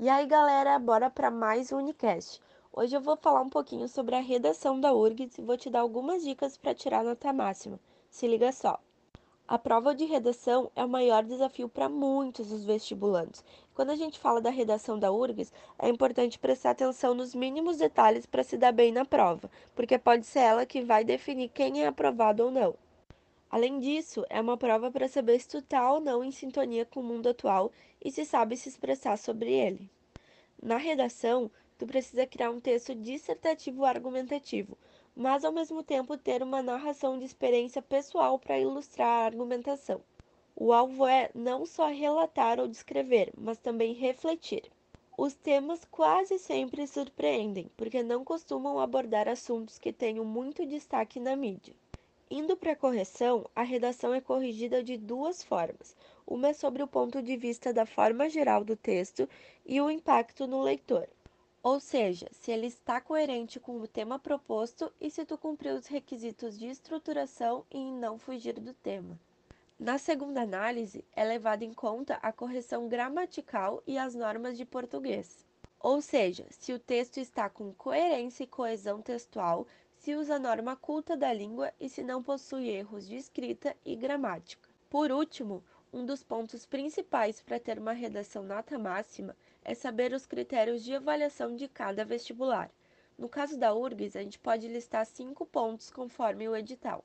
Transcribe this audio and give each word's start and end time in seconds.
E 0.00 0.08
aí, 0.08 0.26
galera, 0.26 0.78
bora 0.78 1.10
para 1.10 1.28
mais 1.28 1.72
um 1.72 1.78
Unicast. 1.78 2.40
Hoje 2.72 2.94
eu 2.94 3.00
vou 3.00 3.16
falar 3.16 3.40
um 3.40 3.48
pouquinho 3.48 3.88
sobre 3.88 4.14
a 4.14 4.20
redação 4.20 4.80
da 4.80 4.94
URGS 4.94 5.38
e 5.38 5.42
vou 5.42 5.56
te 5.56 5.68
dar 5.68 5.80
algumas 5.80 6.22
dicas 6.22 6.56
para 6.56 6.72
tirar 6.72 7.02
nota 7.02 7.32
máxima. 7.32 7.80
Se 8.08 8.28
liga 8.28 8.52
só. 8.52 8.78
A 9.48 9.58
prova 9.58 9.96
de 9.96 10.04
redação 10.04 10.70
é 10.76 10.84
o 10.84 10.88
maior 10.88 11.24
desafio 11.24 11.68
para 11.68 11.88
muitos 11.88 12.50
dos 12.50 12.64
vestibulantes. 12.64 13.44
Quando 13.74 13.90
a 13.90 13.96
gente 13.96 14.20
fala 14.20 14.40
da 14.40 14.50
redação 14.50 14.96
da 14.96 15.10
URGS, 15.10 15.52
é 15.76 15.88
importante 15.88 16.38
prestar 16.38 16.70
atenção 16.70 17.12
nos 17.12 17.34
mínimos 17.34 17.78
detalhes 17.78 18.24
para 18.24 18.44
se 18.44 18.56
dar 18.56 18.70
bem 18.70 18.92
na 18.92 19.04
prova, 19.04 19.50
porque 19.74 19.98
pode 19.98 20.26
ser 20.26 20.38
ela 20.38 20.64
que 20.64 20.80
vai 20.80 21.02
definir 21.02 21.48
quem 21.48 21.82
é 21.82 21.88
aprovado 21.88 22.44
ou 22.44 22.52
não. 22.52 22.76
Além 23.50 23.78
disso, 23.78 24.26
é 24.28 24.40
uma 24.40 24.58
prova 24.58 24.90
para 24.90 25.08
saber 25.08 25.40
se 25.40 25.48
tu 25.48 25.62
tá 25.62 25.90
ou 25.92 26.00
não 26.00 26.22
em 26.22 26.30
sintonia 26.30 26.84
com 26.84 27.00
o 27.00 27.02
mundo 27.02 27.30
atual 27.30 27.72
e 28.04 28.10
se 28.10 28.24
sabe 28.24 28.56
se 28.56 28.68
expressar 28.68 29.16
sobre 29.16 29.50
ele. 29.50 29.88
Na 30.62 30.76
redação, 30.76 31.50
tu 31.78 31.86
precisa 31.86 32.26
criar 32.26 32.50
um 32.50 32.60
texto 32.60 32.94
dissertativo 32.94 33.84
argumentativo, 33.84 34.76
mas 35.16 35.44
ao 35.44 35.52
mesmo 35.52 35.82
tempo 35.82 36.18
ter 36.18 36.42
uma 36.42 36.62
narração 36.62 37.18
de 37.18 37.24
experiência 37.24 37.80
pessoal 37.80 38.38
para 38.38 38.58
ilustrar 38.58 39.08
a 39.08 39.24
argumentação. 39.24 40.02
O 40.54 40.72
alvo 40.72 41.06
é 41.06 41.30
não 41.34 41.64
só 41.64 41.86
relatar 41.86 42.60
ou 42.60 42.68
descrever, 42.68 43.32
mas 43.34 43.58
também 43.58 43.94
refletir. 43.94 44.64
Os 45.16 45.34
temas 45.34 45.84
quase 45.90 46.38
sempre 46.38 46.86
surpreendem, 46.86 47.70
porque 47.76 48.02
não 48.02 48.24
costumam 48.24 48.78
abordar 48.78 49.26
assuntos 49.26 49.78
que 49.78 49.92
tenham 49.92 50.24
muito 50.24 50.66
destaque 50.66 51.18
na 51.18 51.34
mídia. 51.34 51.74
Indo 52.30 52.58
para 52.58 52.72
a 52.72 52.76
correção, 52.76 53.48
a 53.56 53.62
redação 53.62 54.12
é 54.12 54.20
corrigida 54.20 54.82
de 54.82 54.98
duas 54.98 55.42
formas. 55.42 55.96
Uma 56.26 56.48
é 56.48 56.52
sobre 56.52 56.82
o 56.82 56.86
ponto 56.86 57.22
de 57.22 57.38
vista 57.38 57.72
da 57.72 57.86
forma 57.86 58.28
geral 58.28 58.62
do 58.62 58.76
texto 58.76 59.26
e 59.64 59.80
o 59.80 59.90
impacto 59.90 60.46
no 60.46 60.60
leitor. 60.60 61.08
Ou 61.62 61.80
seja, 61.80 62.28
se 62.30 62.52
ele 62.52 62.66
está 62.66 63.00
coerente 63.00 63.58
com 63.58 63.80
o 63.80 63.88
tema 63.88 64.18
proposto 64.18 64.92
e 65.00 65.10
se 65.10 65.24
tu 65.24 65.38
cumpriu 65.38 65.74
os 65.74 65.86
requisitos 65.86 66.58
de 66.58 66.66
estruturação 66.66 67.64
e 67.70 67.90
não 67.90 68.18
fugir 68.18 68.60
do 68.60 68.74
tema. 68.74 69.18
Na 69.78 69.96
segunda 69.96 70.42
análise, 70.42 71.02
é 71.16 71.24
levada 71.24 71.64
em 71.64 71.72
conta 71.72 72.18
a 72.20 72.30
correção 72.30 72.88
gramatical 72.88 73.82
e 73.86 73.96
as 73.96 74.14
normas 74.14 74.58
de 74.58 74.66
português. 74.66 75.46
Ou 75.80 76.02
seja, 76.02 76.44
se 76.50 76.74
o 76.74 76.78
texto 76.78 77.18
está 77.18 77.48
com 77.48 77.72
coerência 77.72 78.44
e 78.44 78.46
coesão 78.46 79.00
textual, 79.00 79.66
se 79.98 80.14
usa 80.14 80.38
norma 80.38 80.76
culta 80.76 81.16
da 81.16 81.32
língua 81.32 81.72
e 81.78 81.88
se 81.88 82.04
não 82.04 82.22
possui 82.22 82.68
erros 82.68 83.06
de 83.06 83.16
escrita 83.16 83.76
e 83.84 83.96
gramática. 83.96 84.68
Por 84.88 85.10
último, 85.10 85.62
um 85.92 86.06
dos 86.06 86.22
pontos 86.22 86.64
principais 86.64 87.42
para 87.42 87.58
ter 87.58 87.78
uma 87.80 87.92
redação 87.92 88.44
nota 88.44 88.78
máxima 88.78 89.36
é 89.64 89.74
saber 89.74 90.12
os 90.12 90.24
critérios 90.24 90.84
de 90.84 90.94
avaliação 90.94 91.56
de 91.56 91.66
cada 91.66 92.04
vestibular. 92.04 92.70
No 93.18 93.28
caso 93.28 93.58
da 93.58 93.74
URGS, 93.74 94.16
a 94.16 94.22
gente 94.22 94.38
pode 94.38 94.68
listar 94.68 95.04
cinco 95.04 95.44
pontos 95.44 95.90
conforme 95.90 96.48
o 96.48 96.54
edital. 96.54 97.04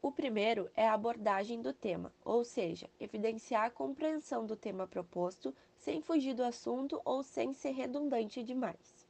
O 0.00 0.10
primeiro 0.10 0.70
é 0.74 0.88
a 0.88 0.94
abordagem 0.94 1.60
do 1.60 1.72
tema, 1.72 2.12
ou 2.24 2.44
seja, 2.44 2.88
evidenciar 2.98 3.66
a 3.66 3.70
compreensão 3.70 4.46
do 4.46 4.56
tema 4.56 4.86
proposto 4.86 5.54
sem 5.76 6.00
fugir 6.00 6.34
do 6.34 6.42
assunto 6.42 7.00
ou 7.04 7.22
sem 7.22 7.52
ser 7.52 7.72
redundante 7.72 8.42
demais. 8.42 9.01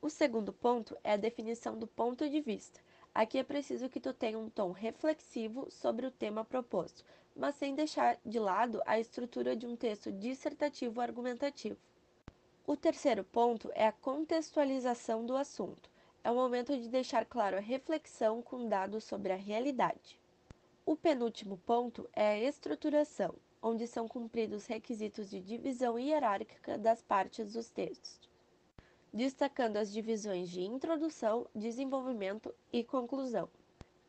O 0.00 0.08
segundo 0.08 0.52
ponto 0.52 0.96
é 1.02 1.14
a 1.14 1.16
definição 1.16 1.76
do 1.76 1.84
ponto 1.84 2.30
de 2.30 2.40
vista. 2.40 2.78
Aqui 3.12 3.36
é 3.36 3.42
preciso 3.42 3.88
que 3.88 3.98
tu 3.98 4.14
tenha 4.14 4.38
um 4.38 4.48
tom 4.48 4.70
reflexivo 4.70 5.68
sobre 5.72 6.06
o 6.06 6.10
tema 6.10 6.44
proposto, 6.44 7.04
mas 7.34 7.56
sem 7.56 7.74
deixar 7.74 8.16
de 8.24 8.38
lado 8.38 8.80
a 8.86 9.00
estrutura 9.00 9.56
de 9.56 9.66
um 9.66 9.74
texto 9.74 10.12
dissertativo 10.12 11.00
argumentativo. 11.00 11.80
O 12.64 12.76
terceiro 12.76 13.24
ponto 13.24 13.72
é 13.74 13.88
a 13.88 13.92
contextualização 13.92 15.26
do 15.26 15.36
assunto. 15.36 15.90
É 16.22 16.30
o 16.30 16.36
momento 16.36 16.78
de 16.78 16.88
deixar 16.88 17.26
claro 17.26 17.56
a 17.56 17.60
reflexão 17.60 18.40
com 18.40 18.68
dados 18.68 19.02
sobre 19.02 19.32
a 19.32 19.36
realidade. 19.36 20.20
O 20.86 20.94
penúltimo 20.94 21.58
ponto 21.66 22.08
é 22.12 22.28
a 22.28 22.38
estruturação, 22.38 23.34
onde 23.60 23.84
são 23.88 24.06
cumpridos 24.06 24.64
requisitos 24.66 25.28
de 25.28 25.40
divisão 25.40 25.98
hierárquica 25.98 26.78
das 26.78 27.02
partes 27.02 27.52
dos 27.52 27.68
textos 27.68 28.27
destacando 29.12 29.76
as 29.76 29.92
divisões 29.92 30.48
de 30.48 30.62
introdução, 30.62 31.46
desenvolvimento 31.54 32.54
e 32.72 32.84
conclusão. 32.84 33.48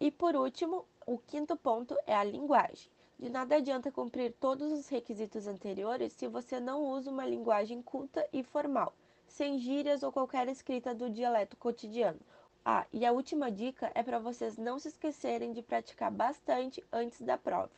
E 0.00 0.10
por 0.10 0.36
último, 0.36 0.84
o 1.06 1.18
quinto 1.18 1.56
ponto 1.56 1.96
é 2.06 2.14
a 2.14 2.24
linguagem. 2.24 2.90
De 3.18 3.28
nada 3.28 3.56
adianta 3.56 3.92
cumprir 3.92 4.32
todos 4.40 4.72
os 4.72 4.88
requisitos 4.88 5.46
anteriores 5.46 6.12
se 6.12 6.26
você 6.26 6.58
não 6.58 6.84
usa 6.84 7.10
uma 7.10 7.26
linguagem 7.26 7.80
culta 7.80 8.26
e 8.32 8.42
formal, 8.42 8.92
sem 9.26 9.58
gírias 9.58 10.02
ou 10.02 10.12
qualquer 10.12 10.48
escrita 10.48 10.94
do 10.94 11.08
dialeto 11.08 11.56
cotidiano. 11.56 12.20
Ah, 12.64 12.86
e 12.92 13.04
a 13.04 13.12
última 13.12 13.50
dica 13.50 13.92
é 13.94 14.02
para 14.02 14.18
vocês 14.18 14.56
não 14.56 14.78
se 14.78 14.88
esquecerem 14.88 15.52
de 15.52 15.62
praticar 15.62 16.10
bastante 16.10 16.82
antes 16.92 17.20
da 17.20 17.36
prova. 17.36 17.70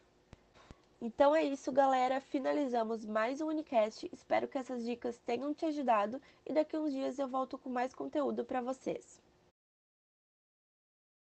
Então 1.00 1.34
é 1.36 1.44
isso, 1.44 1.70
galera. 1.72 2.20
Finalizamos 2.20 3.04
mais 3.04 3.40
um 3.40 3.48
Unicast. 3.48 4.08
Espero 4.12 4.48
que 4.48 4.58
essas 4.58 4.84
dicas 4.84 5.18
tenham 5.18 5.52
te 5.54 5.66
ajudado 5.66 6.20
e 6.44 6.52
daqui 6.52 6.76
uns 6.76 6.92
dias 6.92 7.18
eu 7.18 7.28
volto 7.28 7.58
com 7.58 7.68
mais 7.68 7.94
conteúdo 7.94 8.44
para 8.44 8.62
vocês. 8.62 9.20